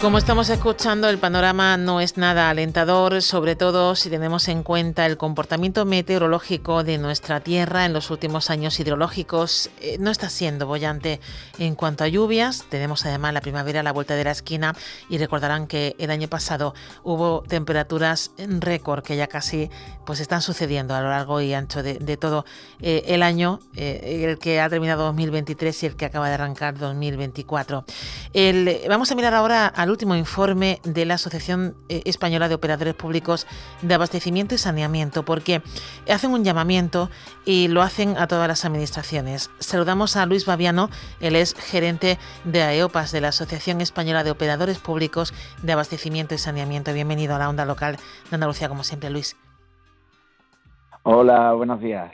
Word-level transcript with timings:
Como 0.00 0.16
estamos 0.16 0.48
escuchando, 0.48 1.10
el 1.10 1.18
panorama 1.18 1.76
no 1.76 2.00
es 2.00 2.16
nada 2.16 2.48
alentador, 2.48 3.20
sobre 3.20 3.54
todo 3.54 3.94
si 3.94 4.08
tenemos 4.08 4.48
en 4.48 4.62
cuenta 4.62 5.04
el 5.04 5.18
comportamiento 5.18 5.84
meteorológico 5.84 6.84
de 6.84 6.96
nuestra 6.96 7.40
Tierra 7.40 7.84
en 7.84 7.92
los 7.92 8.10
últimos 8.10 8.48
años 8.48 8.80
hidrológicos. 8.80 9.68
Eh, 9.78 9.98
no 10.00 10.10
está 10.10 10.30
siendo 10.30 10.66
bollante 10.66 11.20
en 11.58 11.74
cuanto 11.74 12.04
a 12.04 12.08
lluvias. 12.08 12.64
Tenemos 12.70 13.04
además 13.04 13.34
la 13.34 13.42
primavera 13.42 13.80
a 13.80 13.82
la 13.82 13.92
vuelta 13.92 14.14
de 14.14 14.24
la 14.24 14.30
esquina 14.30 14.74
y 15.10 15.18
recordarán 15.18 15.66
que 15.66 15.94
el 15.98 16.10
año 16.10 16.28
pasado 16.28 16.74
hubo 17.02 17.42
temperaturas 17.42 18.30
récord 18.38 19.04
que 19.04 19.18
ya 19.18 19.26
casi 19.26 19.68
pues 20.06 20.20
están 20.20 20.40
sucediendo 20.40 20.94
a 20.94 21.02
lo 21.02 21.10
largo 21.10 21.42
y 21.42 21.52
ancho 21.52 21.82
de, 21.82 22.16
todo 22.16 22.46
eh, 22.80 23.02
el 23.08 23.22
año, 23.22 23.60
eh, 23.76 24.24
el 24.26 24.38
que 24.38 24.62
ha 24.62 24.68
terminado 24.70 25.04
2023 25.04 25.82
y 25.82 25.86
el 25.86 25.96
que 25.96 26.06
acaba 26.06 26.28
de 26.28 26.34
arrancar 26.34 26.78
2024. 26.78 27.84
vamos 28.88 29.12
a 29.12 29.14
mirar 29.14 29.34
ahora 29.34 29.66
al 29.66 29.89
último 29.90 30.16
informe 30.16 30.80
de 30.84 31.04
la 31.04 31.14
Asociación 31.14 31.76
eh, 31.88 32.02
Española 32.04 32.48
de 32.48 32.54
Operadores 32.54 32.94
Públicos 32.94 33.46
de 33.82 33.94
Abastecimiento 33.94 34.54
y 34.54 34.58
Saneamiento, 34.58 35.24
porque 35.24 35.62
hacen 36.08 36.32
un 36.32 36.44
llamamiento 36.44 37.10
y 37.44 37.68
lo 37.68 37.82
hacen 37.82 38.16
a 38.16 38.26
todas 38.26 38.48
las 38.48 38.64
administraciones. 38.64 39.50
Saludamos 39.58 40.16
a 40.16 40.26
Luis 40.26 40.46
Baviano, 40.46 40.90
él 41.20 41.36
es 41.36 41.54
gerente 41.54 42.18
de 42.44 42.62
AEOPAS, 42.62 43.12
de 43.12 43.20
la 43.20 43.28
Asociación 43.28 43.80
Española 43.80 44.24
de 44.24 44.30
Operadores 44.30 44.78
Públicos 44.78 45.34
de 45.62 45.72
Abastecimiento 45.72 46.34
y 46.34 46.38
Saneamiento. 46.38 46.92
Bienvenido 46.92 47.34
a 47.34 47.38
la 47.38 47.48
onda 47.48 47.64
local 47.64 47.96
de 48.30 48.34
Andalucía, 48.34 48.68
como 48.68 48.84
siempre, 48.84 49.10
Luis. 49.10 49.36
Hola, 51.02 51.52
buenos 51.54 51.80
días. 51.80 52.12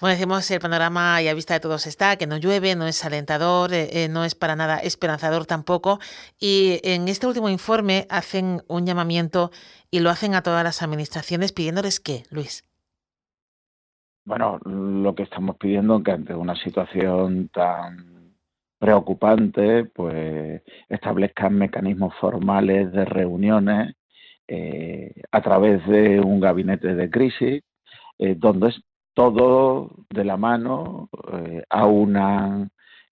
Bueno, 0.00 0.14
decimos 0.14 0.50
el 0.50 0.60
panorama 0.60 1.20
y 1.20 1.28
a 1.28 1.34
vista 1.34 1.52
de 1.52 1.60
todos 1.60 1.86
está, 1.86 2.16
que 2.16 2.26
no 2.26 2.38
llueve, 2.38 2.74
no 2.74 2.86
es 2.86 3.04
alentador, 3.04 3.74
eh, 3.74 4.04
eh, 4.04 4.08
no 4.08 4.24
es 4.24 4.34
para 4.34 4.56
nada 4.56 4.78
esperanzador 4.78 5.44
tampoco. 5.44 5.98
Y 6.38 6.80
en 6.84 7.06
este 7.08 7.26
último 7.26 7.50
informe 7.50 8.06
hacen 8.08 8.62
un 8.66 8.86
llamamiento 8.86 9.50
y 9.90 10.00
lo 10.00 10.08
hacen 10.08 10.34
a 10.34 10.42
todas 10.42 10.64
las 10.64 10.82
administraciones 10.82 11.52
pidiéndoles 11.52 12.00
qué, 12.00 12.22
Luis. 12.30 12.64
Bueno, 14.24 14.58
lo 14.64 15.14
que 15.14 15.24
estamos 15.24 15.56
pidiendo 15.58 16.02
que 16.02 16.12
ante 16.12 16.34
una 16.34 16.56
situación 16.56 17.48
tan 17.48 18.36
preocupante, 18.78 19.84
pues 19.84 20.62
establezcan 20.88 21.58
mecanismos 21.58 22.14
formales 22.18 22.90
de 22.92 23.04
reuniones 23.04 23.96
eh, 24.48 25.12
a 25.30 25.42
través 25.42 25.86
de 25.86 26.20
un 26.20 26.40
gabinete 26.40 26.94
de 26.94 27.10
crisis, 27.10 27.62
donde 28.18 28.74
todo 29.14 29.90
de 30.10 30.24
la 30.24 30.36
mano, 30.36 31.08
eh, 31.32 31.64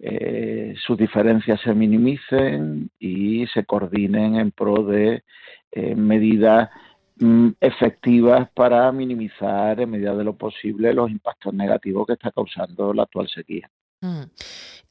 eh, 0.01 0.75
sus 0.87 0.97
diferencias 0.97 1.61
se 1.61 1.75
minimicen 1.75 2.91
y 2.99 3.47
se 3.49 3.65
coordinen 3.65 4.37
en 4.37 4.53
pro 4.53 4.85
de 4.85 5.25
eh, 5.73 5.95
medidas 5.97 6.71
mm, 7.17 7.49
efectivas 7.61 8.49
para 8.55 8.91
minimizar 8.93 9.81
en 9.81 9.91
medida 9.91 10.15
de 10.15 10.25
lo 10.25 10.37
posible 10.37 10.95
los 10.95 11.11
impactos 11.11 11.53
negativos 11.53 12.07
que 12.07 12.13
está 12.13 12.31
causando 12.31 12.95
la 12.95 13.03
actual 13.03 13.29
sequía. 13.29 13.69
Mm. 14.01 14.23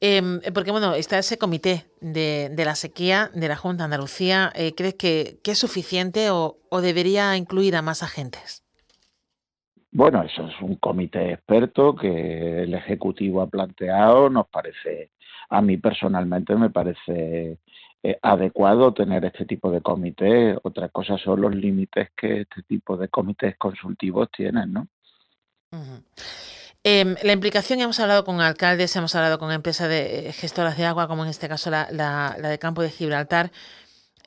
Em, 0.00 0.40
porque 0.52 0.70
bueno, 0.70 0.94
está 0.94 1.18
ese 1.18 1.38
comité 1.38 1.90
de, 2.00 2.52
la 2.56 2.74
sequía 2.74 3.30
de 3.34 3.48
la 3.48 3.56
Junta 3.56 3.82
de 3.82 3.84
Andalucía. 3.86 4.52
¿Crees 4.76 4.94
que, 4.94 5.40
es 5.42 5.58
suficiente 5.58 6.28
o 6.30 6.80
debería 6.82 7.36
incluir 7.36 7.74
a 7.74 7.82
más 7.82 8.02
agentes? 8.02 8.67
Bueno, 9.98 10.22
eso 10.22 10.46
es 10.46 10.54
un 10.60 10.76
comité 10.76 11.32
experto 11.32 11.96
que 11.96 12.62
el 12.62 12.72
Ejecutivo 12.72 13.42
ha 13.42 13.48
planteado. 13.48 14.30
Nos 14.30 14.46
parece, 14.46 15.10
a 15.50 15.60
mí 15.60 15.76
personalmente 15.76 16.54
me 16.54 16.70
parece 16.70 17.58
eh, 18.04 18.18
adecuado 18.22 18.94
tener 18.94 19.24
este 19.24 19.44
tipo 19.44 19.72
de 19.72 19.80
comité. 19.80 20.56
Otra 20.62 20.88
cosa 20.90 21.18
son 21.18 21.40
los 21.40 21.52
límites 21.52 22.10
que 22.16 22.42
este 22.42 22.62
tipo 22.62 22.96
de 22.96 23.08
comités 23.08 23.56
consultivos 23.56 24.28
tienen, 24.30 24.72
¿no? 24.72 24.86
Em, 26.84 27.16
la 27.24 27.32
implicación, 27.32 27.80
hemos 27.80 27.98
hablado 27.98 28.24
con 28.24 28.40
alcaldes, 28.40 28.94
hemos 28.94 29.16
hablado 29.16 29.40
con 29.40 29.50
empresas 29.50 29.88
de 29.88 30.28
eh, 30.28 30.32
gestoras 30.32 30.76
de 30.76 30.84
agua, 30.84 31.08
como 31.08 31.24
en 31.24 31.30
este 31.30 31.48
caso 31.48 31.70
la, 31.70 31.88
la, 31.90 32.36
de 32.38 32.60
Campo 32.60 32.82
de 32.82 32.90
Gibraltar. 32.90 33.50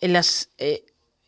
En 0.02 0.12
las 0.12 0.50
eh, 0.58 0.84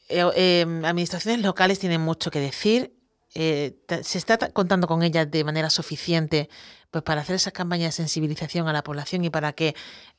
em, 0.09 0.83
administraciones 0.83 1.41
locales 1.45 1.79
tienen 1.79 2.01
mucho 2.01 2.29
que 2.29 2.41
decir 2.41 3.02
eh, 3.35 3.75
se 4.01 4.17
está 4.17 4.37
contando 4.51 4.87
con 4.87 5.03
ellas 5.03 5.29
de 5.29 5.43
manera 5.43 5.69
suficiente 5.69 6.49
pues 6.91 7.03
para 7.03 7.21
hacer 7.21 7.35
esa 7.35 7.51
campaña 7.51 7.85
de 7.85 7.91
sensibilización 7.91 8.67
a 8.67 8.73
la 8.73 8.83
población 8.83 9.25
y 9.25 9.29
para 9.29 9.53
que 9.53 9.73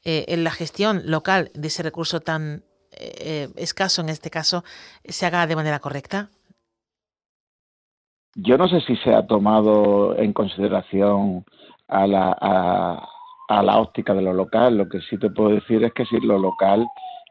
eh, 0.04 0.25
en 0.28 0.42
la 0.42 0.50
gestión 0.50 1.02
local 1.04 1.50
de 1.54 1.69
ese 1.69 1.84
recurso 1.84 2.20
tan 2.20 2.64
eh, 2.91 3.48
escaso 3.56 4.03
en 4.03 4.08
este 4.08 4.30
caso 4.30 4.64
se 5.04 5.26
haga 5.26 5.47
de 5.47 5.56
manera 5.56 5.78
correcta? 5.78 6.30
Yo 8.34 8.58
no 8.58 8.69
sé 8.69 8.80
si 8.80 8.97
se 8.97 9.14
ha 9.14 9.26
tomado 9.26 10.16
en 10.19 10.32
consideración 10.32 11.44
a 11.86 12.06
la, 12.06 12.36
a, 12.41 13.08
a 13.48 13.62
la 13.62 13.78
óptica 13.78 14.12
de 14.14 14.22
lo 14.22 14.32
local. 14.32 14.76
Lo 14.76 14.88
que 14.88 15.00
sí 15.03 15.19
te 15.19 15.30
puedo 15.30 15.50
decir 15.50 15.84
es 15.84 15.92
que 15.92 16.04
sin 16.06 16.26
lo 16.26 16.38
local 16.38 16.84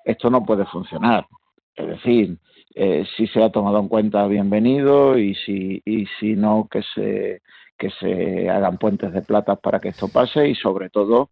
esto 0.05 0.29
no 0.29 0.45
puede 0.45 0.65
funcionar. 0.65 1.27
Es 1.75 1.87
decir, 1.87 2.37
eh, 2.75 3.05
si 3.15 3.27
se 3.27 3.43
ha 3.43 3.51
tomado 3.51 3.79
en 3.79 3.87
cuenta, 3.87 4.25
bienvenido, 4.27 5.17
y 5.17 5.35
si, 5.35 5.81
y 5.85 6.05
si 6.19 6.35
no, 6.35 6.67
que 6.71 6.81
se, 6.95 7.41
que 7.77 7.89
se 7.91 8.49
hagan 8.49 8.77
puentes 8.77 9.13
de 9.13 9.21
plata 9.21 9.55
para 9.55 9.79
que 9.79 9.89
esto 9.89 10.07
pase 10.07 10.47
y 10.49 10.55
sobre 10.55 10.89
todo 10.89 11.29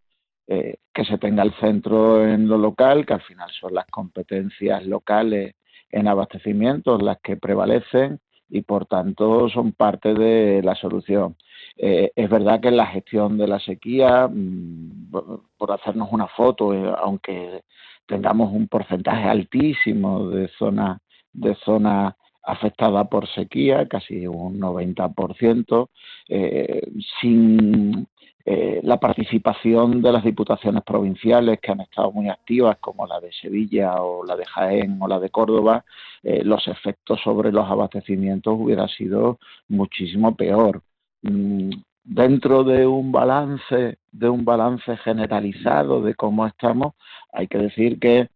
eh, 0.47 0.78
que 0.94 1.06
se 1.06 1.18
tenga 1.18 1.44
el 1.44 1.53
centro 1.53 2.28
en 2.28 2.47
lo 2.47 2.57
local, 2.57 3.06
que 3.06 3.13
al 3.13 3.22
final 3.22 3.50
son 3.59 3.74
las 3.74 3.85
competencias 3.88 4.85
locales 4.85 5.56
en 5.90 6.07
abastecimiento 6.07 6.97
las 6.97 7.19
que 7.22 7.38
prevalecen 7.38 8.19
y 8.50 8.62
por 8.62 8.85
tanto 8.85 9.50
son 9.50 9.72
parte 9.72 10.13
de 10.13 10.62
la 10.62 10.75
solución. 10.75 11.38
Eh, 11.78 12.12
es 12.16 12.29
verdad 12.29 12.59
que 12.59 12.68
en 12.68 12.78
la 12.78 12.88
gestión 12.88 13.38
de 13.38 13.47
la 13.47 13.59
sequía, 13.59 14.28
mm, 14.28 15.12
por 15.58 15.72
hacernos 15.72 16.09
una 16.12 16.28
foto, 16.28 16.73
aunque 16.97 17.62
tengamos 18.06 18.52
un 18.52 18.68
porcentaje 18.68 19.29
altísimo 19.29 20.29
de 20.29 20.50
zonas 20.59 21.00
de 21.34 21.56
zona 21.56 22.16
afectada 22.44 23.06
por 23.06 23.28
sequía, 23.28 23.88
casi 23.88 24.25
un 24.28 24.59
90%, 24.59 25.90
eh, 26.28 26.81
sin 27.19 28.08
eh, 28.46 28.80
la 28.84 29.00
participación 29.00 30.02
de 30.02 30.12
las 30.12 30.24
diputaciones 30.24 30.84
provinciales 30.84 31.59
que 31.59 31.72
han 31.72 31.81
estado 31.81 32.12
muy 32.12 32.30
activas, 32.30 32.78
como 32.80 33.06
la 33.06 33.20
de 33.20 33.31
Sevilla 33.31 34.02
o 34.02 34.25
la 34.25 34.36
de 34.36 34.46
Jaén 34.46 34.97
o 35.02 35.08
la 35.08 35.20
de 35.20 35.30
Córdoba, 35.30 35.86
eh, 36.24 36.44
los 36.44 36.68
efectos 36.68 37.22
sobre 37.24 37.52
los 37.52 37.70
abastecimientos 37.70 38.56
hubiera 38.58 38.88
sido 38.88 39.40
muchísimo 39.68 40.36
peor. 40.36 40.81
Mm, 41.22 41.70
dentro 42.03 42.64
de 42.64 42.88
un 42.88 43.12
balance, 43.12 44.00
de 44.12 44.30
un 44.30 44.44
balance 44.44 44.97
generalizado 44.97 46.02
de 46.02 46.16
cómo 46.16 46.47
estamos, 46.47 46.96
hay 47.31 47.47
que 47.47 47.59
decir 47.59 48.00
que 48.00 48.30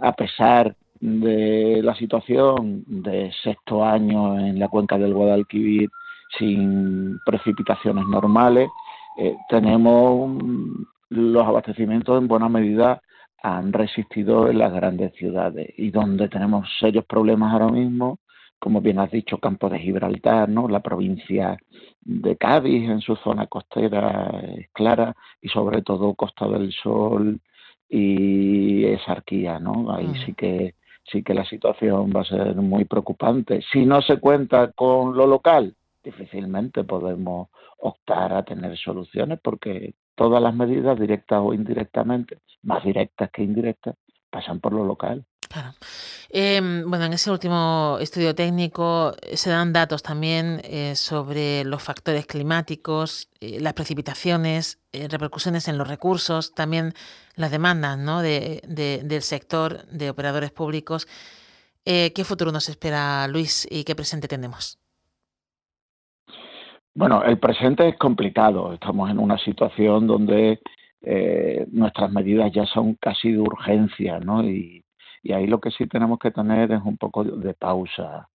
a 0.00 0.12
pesar 0.12 0.76
de 1.02 1.80
la 1.82 1.96
situación 1.96 2.84
de 2.86 3.32
sexto 3.42 3.84
año 3.84 4.38
en 4.38 4.60
la 4.60 4.68
cuenca 4.68 4.96
del 4.96 5.12
Guadalquivir 5.12 5.90
sin 6.38 7.18
precipitaciones 7.26 8.06
normales, 8.06 8.70
eh, 9.18 9.36
tenemos 9.48 10.40
los 11.08 11.44
abastecimientos 11.44 12.16
en 12.16 12.28
buena 12.28 12.48
medida 12.48 13.02
han 13.42 13.72
resistido 13.72 14.48
en 14.48 14.58
las 14.58 14.72
grandes 14.72 15.12
ciudades 15.14 15.74
y 15.76 15.90
donde 15.90 16.28
tenemos 16.28 16.68
serios 16.78 17.04
problemas 17.04 17.52
ahora 17.52 17.72
mismo, 17.72 18.20
como 18.60 18.80
bien 18.80 19.00
has 19.00 19.10
dicho, 19.10 19.38
Campo 19.38 19.68
de 19.68 19.80
Gibraltar, 19.80 20.48
¿no? 20.48 20.68
la 20.68 20.78
provincia 20.78 21.58
de 22.00 22.36
Cádiz 22.36 22.88
en 22.88 23.00
su 23.00 23.16
zona 23.16 23.48
costera 23.48 24.40
es 24.56 24.68
clara 24.72 25.16
y 25.40 25.48
sobre 25.48 25.82
todo 25.82 26.14
Costa 26.14 26.46
del 26.46 26.72
Sol 26.72 27.40
y 27.88 28.84
Esarquía, 28.84 29.58
¿no? 29.58 29.92
Ahí 29.92 30.08
sí 30.24 30.32
que 30.34 30.74
sí 31.04 31.22
que 31.22 31.34
la 31.34 31.44
situación 31.44 32.12
va 32.14 32.22
a 32.22 32.24
ser 32.24 32.54
muy 32.56 32.84
preocupante. 32.84 33.62
Si 33.72 33.84
no 33.84 34.02
se 34.02 34.18
cuenta 34.18 34.72
con 34.72 35.16
lo 35.16 35.26
local, 35.26 35.74
difícilmente 36.02 36.84
podemos 36.84 37.48
optar 37.78 38.32
a 38.32 38.44
tener 38.44 38.76
soluciones 38.76 39.40
porque 39.42 39.94
todas 40.14 40.42
las 40.42 40.54
medidas, 40.54 40.98
directas 40.98 41.40
o 41.42 41.54
indirectamente, 41.54 42.38
más 42.62 42.84
directas 42.84 43.30
que 43.30 43.42
indirectas, 43.42 43.96
pasan 44.30 44.60
por 44.60 44.72
lo 44.72 44.84
local. 44.84 45.24
Claro. 45.52 45.74
Em, 46.30 46.88
bueno, 46.88 47.04
en 47.04 47.12
ese 47.12 47.30
último 47.30 47.98
estudio 48.00 48.34
técnico 48.34 49.12
eh, 49.20 49.36
se 49.36 49.50
dan 49.50 49.70
datos 49.70 50.02
también 50.02 50.62
eh, 50.64 50.94
sobre 50.96 51.62
los 51.64 51.82
factores 51.82 52.24
climáticos, 52.26 53.28
eh, 53.38 53.60
las 53.60 53.74
precipitaciones, 53.74 54.78
repercusiones 55.10 55.68
en 55.68 55.76
los 55.76 55.86
recursos, 55.86 56.54
también 56.54 56.94
las 57.36 57.50
demandas 57.50 57.98
¿no? 57.98 58.22
de, 58.22 58.62
del 59.04 59.22
sector 59.22 59.84
de 59.88 60.08
operadores 60.08 60.52
públicos. 60.52 61.06
¿Qué 61.84 62.24
futuro 62.24 62.52
nos 62.52 62.68
espera, 62.68 63.26
Luis, 63.26 63.66
y 63.70 63.84
qué 63.84 63.94
presente 63.94 64.28
tenemos? 64.28 64.78
Bueno, 66.94 67.24
el 67.24 67.38
presente 67.38 67.88
es 67.88 67.96
complicado. 67.96 68.74
Estamos 68.74 69.10
en 69.10 69.18
una 69.18 69.38
situación 69.38 70.06
donde 70.06 70.60
nuestras 71.72 72.12
medidas 72.12 72.52
ya 72.52 72.66
son 72.66 72.94
casi 72.94 73.32
de 73.32 73.38
urgencia, 73.38 74.20
¿no? 74.20 74.44
Y, 74.44 74.81
y 75.22 75.32
ahí 75.32 75.46
lo 75.46 75.60
que 75.60 75.70
sí 75.70 75.86
tenemos 75.86 76.18
que 76.18 76.30
tener 76.30 76.72
es 76.72 76.82
un 76.84 76.96
poco 76.96 77.24
de 77.24 77.54
pausa, 77.54 78.28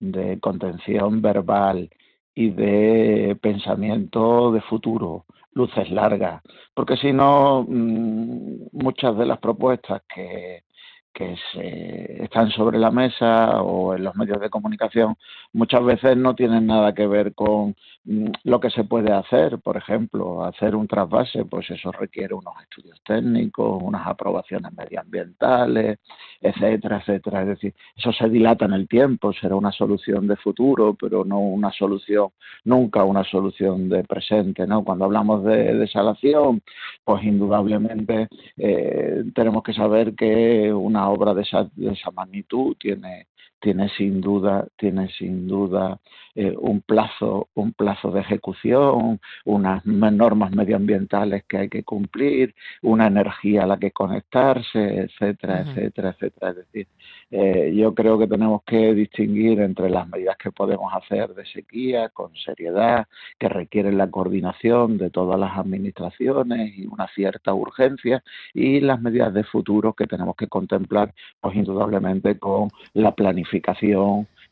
de 0.00 0.40
contención 0.40 1.22
verbal 1.22 1.88
y 2.34 2.50
de 2.50 3.38
pensamiento 3.40 4.50
de 4.52 4.60
futuro, 4.62 5.26
luces 5.52 5.90
largas, 5.90 6.42
porque 6.74 6.96
si 6.96 7.12
no, 7.12 7.64
mm, 7.68 8.68
muchas 8.72 9.16
de 9.16 9.26
las 9.26 9.38
propuestas 9.38 10.02
que, 10.12 10.64
que 11.12 11.36
se 11.52 12.24
están 12.24 12.50
sobre 12.50 12.78
la 12.78 12.90
mesa 12.90 13.62
o 13.62 13.94
en 13.94 14.04
los 14.04 14.16
medios 14.16 14.40
de 14.40 14.50
comunicación 14.50 15.16
muchas 15.52 15.84
veces 15.84 16.16
no 16.16 16.34
tienen 16.34 16.66
nada 16.66 16.94
que 16.94 17.06
ver 17.06 17.34
con 17.34 17.76
mm, 18.04 18.28
lo 18.44 18.60
que 18.60 18.70
se 18.70 18.84
puede 18.84 19.12
hacer, 19.12 19.58
por 19.58 19.76
ejemplo, 19.76 20.44
hacer 20.44 20.74
un 20.74 20.88
trasvase, 20.88 21.44
pues 21.44 21.70
eso 21.70 21.92
requiere 21.92 22.34
unos 22.34 22.54
estudios 22.62 23.00
técnicos, 23.04 23.82
unas 23.82 24.06
aprobaciones 24.06 24.72
medioambientales, 24.72 25.98
etcétera, 26.40 26.98
etcétera. 26.98 27.42
Es 27.42 27.48
decir, 27.48 27.74
eso 27.96 28.12
se 28.12 28.28
dilata 28.28 28.64
en 28.64 28.72
el 28.72 28.88
tiempo, 28.88 29.32
será 29.32 29.56
una 29.56 29.72
solución 29.72 30.26
de 30.26 30.36
futuro, 30.36 30.94
pero 30.98 31.24
no 31.24 31.40
una 31.40 31.72
solución, 31.72 32.28
nunca 32.64 33.04
una 33.04 33.24
solución 33.24 33.88
de 33.88 34.04
presente, 34.04 34.66
¿no? 34.66 34.84
Cuando 34.84 35.04
hablamos 35.04 35.44
de 35.44 35.74
desalación, 35.74 36.62
pues 37.04 37.22
indudablemente 37.24 38.28
eh, 38.56 39.24
tenemos 39.34 39.62
que 39.62 39.74
saber 39.74 40.14
que 40.14 40.72
una 40.72 41.01
obra 41.08 41.34
de 41.34 41.42
esa, 41.42 41.64
de 41.74 41.92
esa 41.92 42.10
magnitud 42.10 42.76
tiene, 42.78 43.28
tiene 43.62 43.88
sin 43.90 44.20
duda, 44.20 44.66
tiene 44.76 45.08
sin 45.16 45.46
duda 45.46 46.00
eh, 46.34 46.54
un 46.58 46.80
plazo, 46.80 47.48
un 47.54 47.72
plazo 47.72 48.10
de 48.10 48.20
ejecución, 48.20 49.20
unas 49.44 49.86
normas 49.86 50.50
medioambientales 50.50 51.44
que 51.44 51.58
hay 51.58 51.68
que 51.68 51.84
cumplir, 51.84 52.54
una 52.82 53.06
energía 53.06 53.62
a 53.62 53.66
la 53.66 53.78
que 53.78 53.92
conectarse, 53.92 55.02
etcétera, 55.02 55.60
etcétera, 55.60 56.10
etcétera. 56.10 56.50
Es 56.50 56.56
decir, 56.56 56.88
eh, 57.30 57.72
yo 57.74 57.94
creo 57.94 58.18
que 58.18 58.26
tenemos 58.26 58.62
que 58.64 58.94
distinguir 58.94 59.60
entre 59.60 59.88
las 59.88 60.08
medidas 60.08 60.36
que 60.38 60.50
podemos 60.50 60.92
hacer 60.92 61.32
de 61.32 61.46
sequía 61.46 62.08
con 62.08 62.34
seriedad, 62.34 63.06
que 63.38 63.48
requieren 63.48 63.96
la 63.96 64.10
coordinación 64.10 64.98
de 64.98 65.10
todas 65.10 65.38
las 65.38 65.56
administraciones 65.56 66.76
y 66.76 66.86
una 66.86 67.06
cierta 67.14 67.54
urgencia, 67.54 68.24
y 68.54 68.80
las 68.80 69.00
medidas 69.00 69.32
de 69.32 69.44
futuro 69.44 69.92
que 69.92 70.08
tenemos 70.08 70.34
que 70.34 70.48
contemplar, 70.48 71.14
pues 71.40 71.54
indudablemente 71.54 72.38
con 72.40 72.68
la 72.94 73.14
planificación 73.14 73.51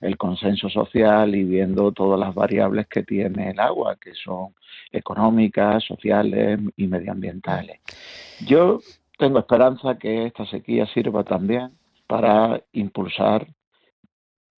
el 0.01 0.17
consenso 0.17 0.69
social 0.69 1.35
y 1.35 1.45
viendo 1.45 1.93
todas 1.93 2.19
las 2.19 2.35
variables 2.35 2.87
que 2.89 3.03
tiene 3.03 3.51
el 3.51 3.61
agua, 3.61 3.97
que 3.97 4.15
son 4.15 4.55
económicas, 4.93 5.85
sociales 5.85 6.59
y 6.77 6.87
medioambientales. 6.87 7.81
Yo 8.47 8.81
tengo 9.19 9.39
esperanza 9.39 9.99
que 9.99 10.27
esta 10.27 10.47
sequía 10.47 10.87
sirva 10.87 11.25
también 11.25 11.73
para 12.07 12.63
impulsar 12.73 13.47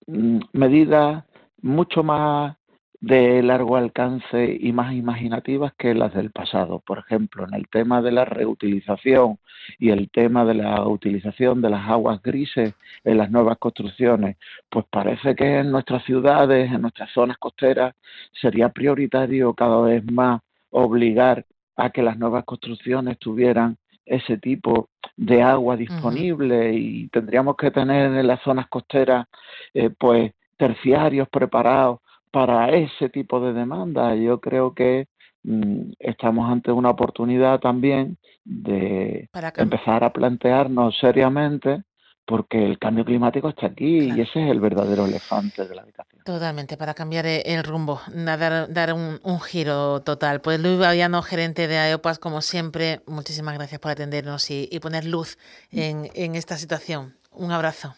mm, 0.06 0.38
medidas 0.52 1.24
mucho 1.60 2.02
más 2.02 2.56
de 3.02 3.42
largo 3.42 3.76
alcance 3.76 4.56
y 4.60 4.72
más 4.72 4.94
imaginativas 4.94 5.72
que 5.76 5.92
las 5.92 6.14
del 6.14 6.30
pasado. 6.30 6.78
Por 6.78 7.00
ejemplo, 7.00 7.44
en 7.44 7.52
el 7.52 7.66
tema 7.68 8.00
de 8.00 8.12
la 8.12 8.24
reutilización 8.24 9.38
y 9.80 9.90
el 9.90 10.08
tema 10.08 10.44
de 10.44 10.54
la 10.54 10.86
utilización 10.86 11.60
de 11.60 11.70
las 11.70 11.88
aguas 11.88 12.22
grises 12.22 12.74
en 13.02 13.18
las 13.18 13.28
nuevas 13.28 13.58
construcciones, 13.58 14.36
pues 14.70 14.86
parece 14.88 15.34
que 15.34 15.58
en 15.58 15.72
nuestras 15.72 16.04
ciudades, 16.04 16.70
en 16.70 16.80
nuestras 16.80 17.10
zonas 17.10 17.38
costeras, 17.38 17.92
sería 18.40 18.68
prioritario 18.68 19.52
cada 19.52 19.80
vez 19.80 20.04
más 20.10 20.40
obligar 20.70 21.44
a 21.76 21.90
que 21.90 22.02
las 22.02 22.16
nuevas 22.16 22.44
construcciones 22.44 23.18
tuvieran 23.18 23.78
ese 24.06 24.38
tipo 24.38 24.90
de 25.16 25.42
agua 25.42 25.76
disponible 25.76 26.72
y 26.72 27.08
tendríamos 27.08 27.56
que 27.56 27.72
tener 27.72 28.12
en 28.12 28.26
las 28.28 28.40
zonas 28.42 28.68
costeras 28.68 29.26
eh, 29.74 29.90
pues 29.90 30.32
terciarios 30.56 31.28
preparados 31.28 31.98
para 32.32 32.70
ese 32.70 33.08
tipo 33.10 33.38
de 33.40 33.52
demanda. 33.52 34.16
Yo 34.16 34.40
creo 34.40 34.74
que 34.74 35.06
mm, 35.44 35.92
estamos 36.00 36.50
ante 36.50 36.72
una 36.72 36.90
oportunidad 36.90 37.60
también 37.60 38.16
de 38.44 39.28
empezar 39.56 40.02
a 40.02 40.12
plantearnos 40.12 40.98
seriamente 40.98 41.84
porque 42.24 42.64
el 42.64 42.78
cambio 42.78 43.04
climático 43.04 43.48
está 43.48 43.66
aquí 43.66 44.10
y 44.14 44.20
ese 44.20 44.44
es 44.44 44.50
el 44.50 44.60
verdadero 44.60 45.06
elefante 45.06 45.66
de 45.66 45.74
la 45.74 45.82
habitación. 45.82 46.22
Totalmente, 46.24 46.76
para 46.76 46.94
cambiar 46.94 47.26
e-, 47.26 47.42
el 47.42 47.64
rumbo, 47.64 48.00
dar, 48.14 48.72
dar 48.72 48.94
un, 48.94 49.40
giro 49.40 50.00
total. 50.02 50.40
Pues 50.40 50.60
Luis 50.60 50.78
Baviano, 50.78 51.20
gerente 51.22 51.66
de 51.66 51.78
AEOPAS, 51.78 52.18
como 52.18 52.40
siempre, 52.40 53.00
muchísimas 53.06 53.54
gracias 53.54 53.80
por 53.80 53.90
atendernos 53.90 54.50
y, 54.50 54.68
y 54.70 54.78
poner 54.80 55.04
luz 55.04 55.36
en, 55.70 56.08
en 56.14 56.36
esta 56.36 56.56
situación. 56.56 57.16
Un 57.32 57.50
abrazo. 57.50 57.94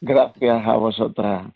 Gracias 0.00 0.66
a 0.66 0.76
vosotras. 0.76 1.46